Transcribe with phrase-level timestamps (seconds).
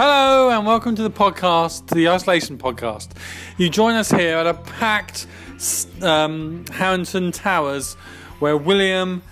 [0.00, 3.08] Hello and welcome to the podcast, the Isolation Podcast.
[3.56, 5.26] You join us here at a packed
[6.02, 7.94] um, Harrington Towers
[8.38, 9.22] where William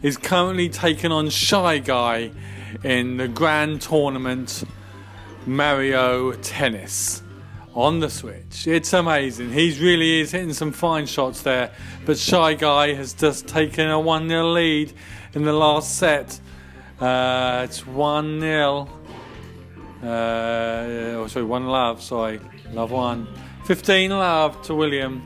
[0.00, 2.30] is currently taking on Shy Guy
[2.82, 4.64] in the grand tournament
[5.44, 7.22] Mario Tennis
[7.74, 8.66] on the Switch.
[8.66, 9.52] It's amazing.
[9.52, 11.70] He really is hitting some fine shots there,
[12.06, 14.90] but Shy Guy has just taken a 1 0 lead
[15.34, 16.40] in the last set.
[16.98, 18.88] Uh, it's 1 0.
[20.04, 22.40] Uh, oh, sorry, 1 love, sorry.
[22.72, 23.26] Love 1.
[23.64, 25.22] 15 love to William.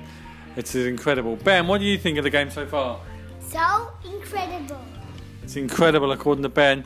[0.56, 1.36] It's incredible.
[1.36, 3.00] Ben, what do you think of the game so far?
[3.40, 4.80] So incredible.
[5.42, 6.84] It's incredible according to Ben.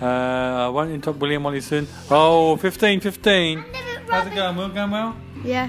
[0.00, 1.86] Uh, I won't interrupt William while he's soon.
[2.10, 3.64] Oh, 15 15.
[4.08, 4.68] How's it going, Will?
[4.68, 5.16] Going well?
[5.44, 5.68] Yeah.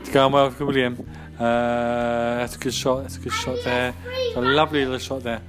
[0.00, 0.94] It's going well for William.
[1.38, 3.02] Uh, that's a good shot.
[3.02, 3.94] That's a good shot there.
[4.36, 5.42] A lovely little shot there.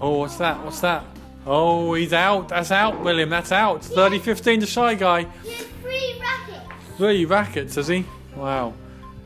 [0.00, 0.62] Oh, what's that?
[0.64, 1.04] What's that?
[1.50, 2.50] Oh, he's out.
[2.50, 3.30] That's out, William.
[3.30, 3.82] That's out.
[3.82, 5.24] 30 15 to Shy Guy.
[5.24, 6.96] Three rackets.
[6.98, 8.04] Three rackets, has he?
[8.36, 8.74] Wow.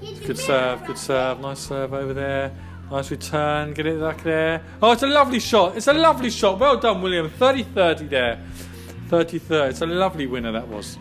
[0.00, 1.40] Good serve, good serve.
[1.40, 2.52] Nice serve over there.
[2.92, 3.74] Nice return.
[3.74, 4.62] Get it back there.
[4.80, 5.76] Oh, it's a lovely shot.
[5.76, 6.60] It's a lovely shot.
[6.60, 7.28] Well done, William.
[7.28, 8.40] 30 30 there.
[9.08, 9.70] 30 30.
[9.70, 10.98] It's a lovely winner, that was.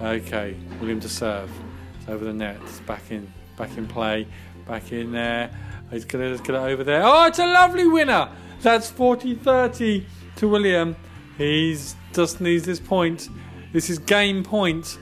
[0.00, 1.50] Okay, William to serve.
[1.98, 2.58] It's over the net.
[2.62, 4.24] It's back in, back in play.
[4.68, 5.50] Back in there.
[5.90, 7.02] He's going to get it over there.
[7.04, 8.28] Oh, it's a lovely winner.
[8.62, 10.06] That's 40 30
[10.40, 10.96] to William.
[11.36, 13.28] He's just needs this point.
[13.72, 14.98] This is game point.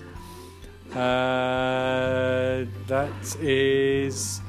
[0.91, 4.41] Uh, that is.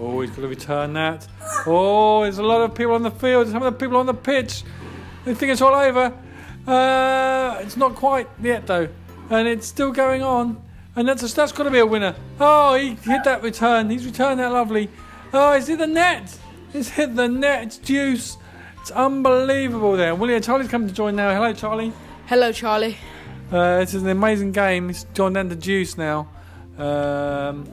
[0.00, 1.26] Oh, he's got to return that.
[1.66, 3.48] Oh, there's a lot of people on the field.
[3.48, 4.62] Some of the people on the pitch.
[5.24, 6.16] They think it's all over.
[6.66, 8.88] Uh, it's not quite yet though,
[9.30, 10.62] and it's still going on.
[10.94, 12.14] And that's that's got to be a winner.
[12.38, 13.90] Oh, he hit that return.
[13.90, 14.88] He's returned that lovely.
[15.32, 16.38] Oh, he's hit the net.
[16.72, 17.64] He's hit the net.
[17.64, 18.36] It's deuce.
[18.88, 20.14] It's unbelievable there.
[20.14, 21.30] William Charlie's coming to join now.
[21.34, 21.92] Hello, Charlie.
[22.24, 22.96] Hello, Charlie.
[23.52, 24.88] Uh, this is an amazing game.
[24.88, 26.20] It's gone down to deuce now.
[26.78, 27.70] Um,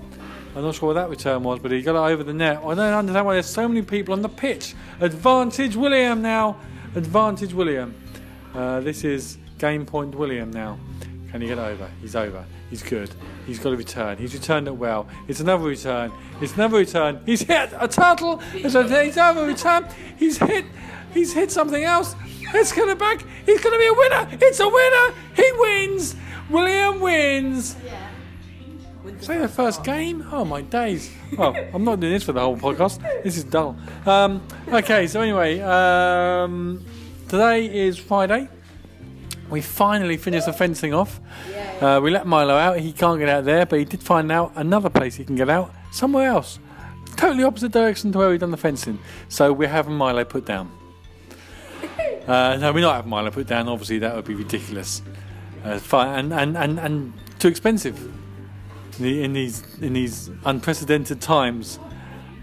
[0.53, 2.57] I'm not sure what that return was, but he got it over the net.
[2.57, 4.75] I don't understand why there's so many people on the pitch.
[4.99, 6.57] Advantage William now.
[6.95, 7.95] Advantage William.
[8.53, 10.77] Uh, this is game point William now.
[11.31, 11.89] Can he get over?
[12.01, 12.43] He's over.
[12.69, 13.09] He's good.
[13.47, 14.17] He's got a return.
[14.17, 15.07] He's returned it well.
[15.29, 16.11] It's another return.
[16.41, 17.21] It's another return.
[17.25, 18.41] He's hit a turtle.
[18.53, 19.87] It's a, he's over return.
[20.17, 20.65] He's hit.
[21.15, 22.15] He's hit something else.
[22.53, 23.25] Let's get it back.
[23.45, 24.37] He's going to be a winner.
[24.45, 25.15] It's a winner.
[25.35, 26.15] He wins.
[26.49, 27.75] William wins.
[27.83, 28.09] Yeah.
[29.21, 30.27] Say the first game?
[30.31, 31.11] Oh my days!
[31.37, 33.01] Oh, I'm not doing this for the whole podcast.
[33.23, 33.77] This is dull.
[34.05, 36.83] Um, okay, so anyway, um,
[37.29, 38.49] today is Friday.
[39.49, 41.19] We finally finished the fencing off.
[41.81, 42.79] Uh, we let Milo out.
[42.79, 45.49] He can't get out there, but he did find out another place he can get
[45.49, 46.59] out somewhere else,
[47.15, 48.99] totally opposite direction to where we've done the fencing.
[49.29, 50.71] So we're having Milo put down.
[52.27, 53.67] Uh, no, we're not having Milo put down.
[53.67, 55.01] Obviously, that would be ridiculous.
[55.63, 57.99] Uh, and, and, and, and too expensive
[58.97, 61.79] in, the, in these in these unprecedented times.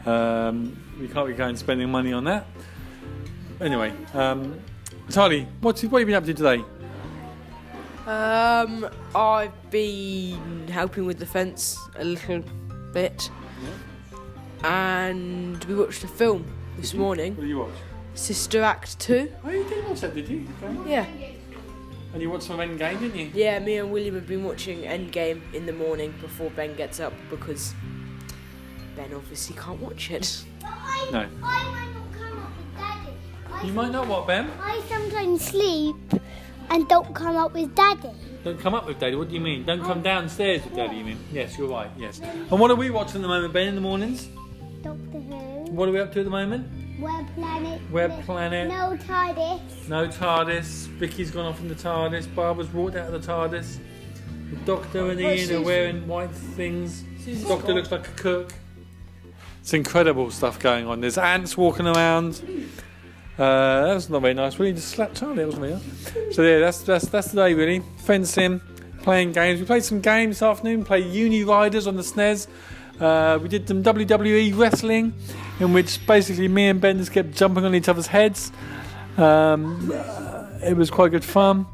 [0.06, 2.47] Um, we can't be going spending money on that.
[3.60, 4.59] Anyway, um,
[5.60, 6.64] what's what have you been up to today?
[8.06, 12.43] Um, I've been helping with the fence a little
[12.93, 13.31] bit,
[14.64, 16.44] and we watched a film
[16.76, 17.70] this morning, What did you watch?
[18.15, 19.31] Sister Act Two.
[19.45, 20.47] Oh, you did watch that, did you?
[20.62, 20.91] Okay.
[20.91, 21.06] Yeah,
[22.12, 23.31] And you watched some Endgame, didn't you?
[23.34, 23.59] yeah.
[23.59, 27.75] Me and William have been watching Endgame in the morning before Ben gets up because
[28.97, 30.45] Ben obviously can't watch it.
[30.65, 31.19] I, No.
[31.21, 33.12] I might not come up with daddy.
[33.53, 34.50] I, You might not what, Ben?
[34.61, 35.97] I sometimes sleep
[36.71, 38.11] and don't come up with daddy.
[38.44, 39.15] Don't come up with Daddy.
[39.15, 39.65] What do you mean?
[39.65, 40.97] Don't come downstairs with Daddy.
[40.97, 41.19] You mean?
[41.33, 41.89] Yes, you're right.
[41.97, 42.21] Yes.
[42.21, 43.69] And what are we watching at the moment, Ben?
[43.69, 44.27] In the mornings?
[44.83, 46.67] Doctor Who, What are we up to at the moment?
[47.03, 48.69] Web Planet, Web Planet.
[48.69, 49.89] No TARDIS.
[49.89, 50.87] No TARDIS.
[50.99, 52.33] Vicki's gone off in the TARDIS.
[52.33, 53.79] Barbara's walked out of the TARDIS.
[54.51, 57.03] The Doctor and Ian are wearing white things.
[57.25, 58.53] The Doctor looks like a cook.
[59.61, 61.01] It's incredible stuff going on.
[61.01, 62.41] There's ants walking around.
[63.37, 64.59] Uh, that was not very nice.
[64.61, 65.37] Really, just slapped Charlie.
[65.37, 66.32] That wasn't very.
[66.32, 67.82] So yeah, that's that's that's the day really.
[67.99, 68.61] Fencing,
[69.03, 69.59] playing games.
[69.59, 70.85] We played some games this afternoon.
[70.85, 72.47] Played Uniracers on the SNES.
[73.02, 75.12] Uh, we did some WWE wrestling,
[75.58, 78.52] in which basically me and Ben just kept jumping on each other's heads.
[79.16, 81.66] Um, uh, it was quite good fun.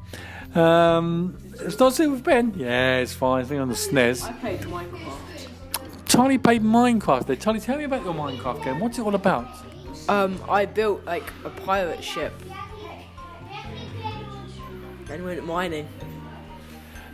[0.54, 2.54] Um, it's not sit with Ben.
[2.56, 3.44] Yeah, it's fine.
[3.44, 4.24] I think on the SNES.
[4.24, 5.18] I played Minecraft.
[6.06, 7.26] Charlie played Minecraft.
[7.26, 8.80] There, Charlie, tell me about your Minecraft game.
[8.80, 9.46] What's it all about?
[10.08, 12.32] Um, I built like a pirate ship
[15.10, 15.86] and went mining.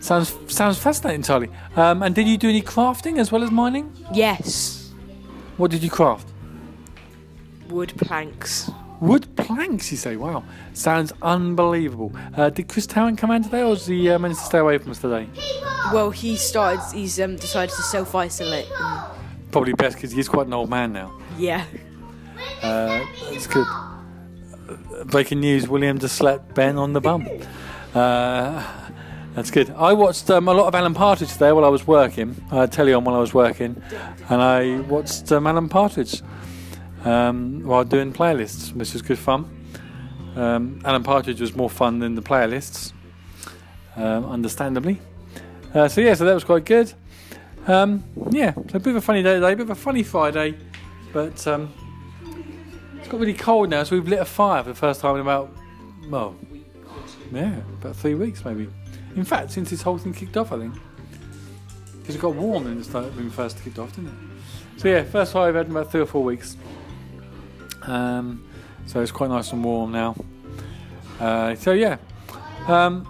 [0.04, 1.48] Sounds sounds fascinating, Charlie.
[1.76, 3.90] Um, and did you do any crafting as well as mining?
[4.12, 4.92] Yes,
[5.56, 6.28] What did you craft?
[7.70, 8.70] wood planks.
[9.00, 10.16] Wood planks, you say?
[10.16, 12.12] Wow, sounds unbelievable.
[12.36, 14.76] Uh, did Chris Tarrant come in today, or has he uh, managed to stay away
[14.76, 15.26] from us today?
[15.90, 16.82] Well, he started.
[16.94, 18.68] He's um, decided to self isolate.
[19.52, 21.18] Probably best because he's quite an old man now.
[21.38, 21.64] Yeah.
[22.62, 23.66] Uh, it's good.
[23.66, 27.26] Uh, Breaking news: William just slapped Ben on the bum.
[29.34, 29.70] That's good.
[29.70, 32.36] I watched um, a lot of Alan Partridge today while I was working.
[32.52, 33.82] I had telly on while I was working,
[34.28, 36.22] and I watched um, Alan Partridge
[37.04, 39.50] um, while doing playlists, which was good fun.
[40.36, 42.92] Um, Alan Partridge was more fun than the playlists,
[43.96, 45.00] um, understandably.
[45.74, 46.92] Uh, so yeah, so that was quite good.
[47.66, 50.04] Um, yeah, so a bit of a funny day today, a bit of a funny
[50.04, 50.56] Friday,
[51.12, 55.16] but it's got really cold now, so we've lit a fire for the first time
[55.16, 55.50] in about,
[56.08, 56.36] well,
[57.32, 58.68] yeah, about three weeks maybe.
[59.16, 60.74] In fact, since this whole thing kicked off, I think.
[62.00, 64.80] Because it got warm when it, started, when it first kicked off, didn't it?
[64.80, 66.56] So yeah, first fire I've had in about three or four weeks.
[67.82, 68.44] Um,
[68.86, 70.16] so it's quite nice and warm now.
[71.20, 71.96] Uh, so yeah,
[72.66, 73.06] um,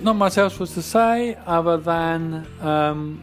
[0.00, 3.22] not much else was to say other than um,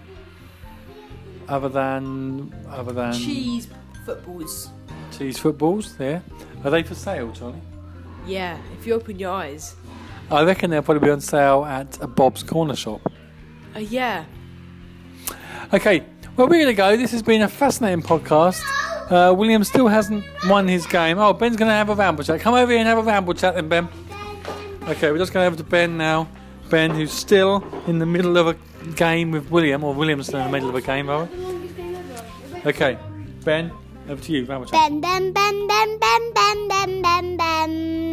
[1.48, 3.68] other than other than Cheese
[4.06, 4.70] footballs.
[5.16, 5.96] cheese footballs.
[5.98, 6.24] There,
[6.64, 7.62] are they for sale, Charlie?
[8.26, 8.58] Yeah.
[8.80, 9.76] If you open your eyes.
[10.32, 13.02] I reckon they'll probably be on sale at a Bob's Corner Shop.
[13.76, 14.26] Uh, yeah.
[15.74, 16.06] Okay,
[16.38, 16.96] well, we're going to go.
[16.96, 18.62] This has been a fascinating podcast.
[19.12, 21.20] Uh, William still hasn't won his game.
[21.20, 22.40] Oh, Ben's going to have a ramble chat.
[22.40, 23.90] Come over here and have a ramble chat then, Ben.
[24.88, 26.30] Okay, we're just going over to Ben now.
[26.70, 28.56] Ben, who's still in the middle of a
[28.96, 31.30] game with William, or William's still in the middle of a game, rather.
[32.66, 32.98] Okay,
[33.44, 33.72] Ben,
[34.08, 34.74] over to you, ramble chat.
[34.74, 38.11] Ben, ben, ben, ben, ben, ben, ben, ben, ben.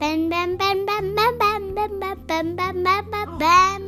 [0.00, 3.82] Ben, ben, ben, ben, ben, ben, ben, ben, ben, ben, ben, ben.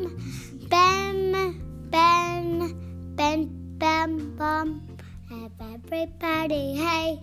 [0.70, 1.54] Ben,
[1.90, 2.74] ben,
[3.16, 3.48] ben,
[3.80, 4.82] ben, bum.
[5.30, 7.18] Have everybody, hey.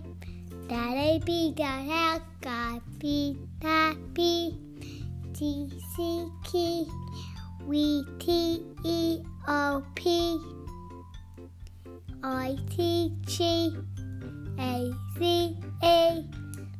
[0.68, 4.58] Daddy be the hell, God be happy.
[5.34, 6.84] T C K,
[7.68, 10.36] we T E O P.
[12.24, 13.72] I T G
[14.58, 16.24] A Z A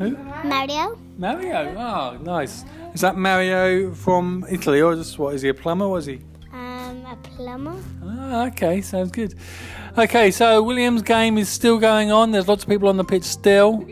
[0.00, 0.16] Who?
[0.48, 1.74] Mario, Mario.
[1.78, 2.64] Oh, nice.
[2.94, 5.34] Is that Mario from Italy, or just what?
[5.34, 5.86] Is he a plumber?
[5.88, 6.20] Was he?
[6.52, 7.76] um, a plumber.
[8.02, 9.34] Ah, okay, sounds good.
[9.98, 12.30] Okay, so William's game is still going on.
[12.32, 13.86] There's lots of people on the pitch still.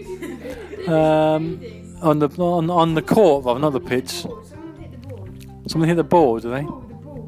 [0.89, 1.61] Um,
[2.01, 4.11] on the on, on the court, rather not the pitch.
[4.23, 5.29] Someone hit the ball,
[5.69, 6.39] Someone hit the ball.
[6.39, 6.67] do they?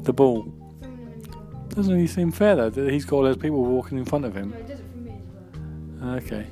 [0.03, 0.43] The ball.
[1.69, 4.33] Doesn't really seem fair though that he's got all those people walking in front of
[4.35, 4.53] him.
[6.03, 6.47] Okay.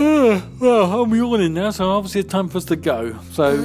[0.00, 3.18] Ah, well, I'm yawning now, so obviously it's time for us to go.
[3.32, 3.56] So.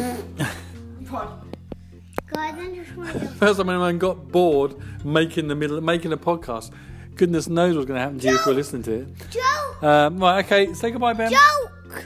[2.27, 3.19] Guys, I just want to.
[3.39, 4.75] First time anyone got bored
[5.06, 6.71] making the middle making a podcast.
[7.15, 9.07] Goodness knows what's going to happen to you if you're listening to it.
[9.30, 9.83] Joke!
[9.83, 11.31] Um, right, okay, say goodbye, Ben.
[11.31, 12.06] Joke!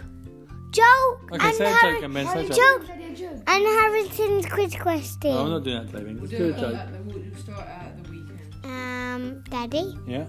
[0.71, 1.31] Joke!
[1.31, 2.85] Okay, and say a joke, then, Ben, say a joke.
[2.87, 3.43] joke.
[3.47, 5.31] And Harrington's quiz question.
[5.31, 6.19] No, I'm not doing that today, Ben.
[6.19, 6.79] Just do a joke.
[7.05, 8.65] We'll start at the weekend.
[8.65, 10.25] Um, Daddy, Yeah,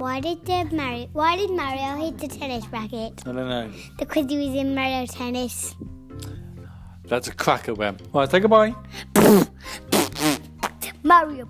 [0.00, 3.22] why did the Mario, why did Mario hit the tennis racket?
[3.26, 3.70] I don't know.
[3.98, 5.76] Because he was in Mario Tennis.
[7.04, 7.98] That's a cracker, Ben.
[8.14, 8.74] Right, say goodbye.
[11.02, 11.46] Mario.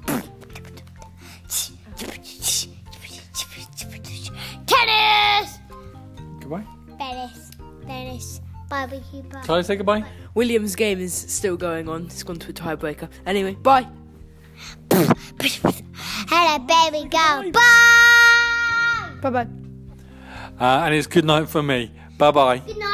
[4.66, 5.58] Tennis!
[6.40, 6.64] Goodbye.
[6.98, 7.50] Tennis.
[7.86, 8.40] Tennis.
[8.68, 9.44] Barbecue bar.
[9.44, 10.04] Charlie, say goodbye.
[10.34, 12.06] William's game is still going on.
[12.06, 13.08] It's gone to a tiebreaker.
[13.26, 13.86] Anyway, bye.
[14.92, 17.50] Hello, baby, go.
[17.52, 18.39] Bye!
[19.20, 19.46] Bye bye.
[20.58, 21.90] Uh, and it's good night for me.
[22.18, 22.58] Bye bye.
[22.58, 22.89] Good night.